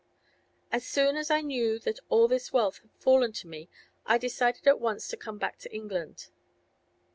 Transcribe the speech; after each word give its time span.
'As 0.71 0.83
soon 0.83 1.15
as 1.15 1.29
I 1.29 1.41
knew 1.41 1.77
that 1.77 1.99
all 2.09 2.27
this 2.27 2.51
wealth 2.51 2.79
had 2.79 2.89
fallen 2.95 3.33
to 3.33 3.47
me 3.47 3.69
I 4.03 4.17
decided 4.17 4.67
at 4.67 4.79
once 4.81 5.07
to 5.09 5.15
come 5.15 5.37
back 5.37 5.59
to 5.59 5.71
England. 5.71 6.29